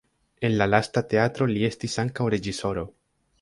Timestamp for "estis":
1.69-1.99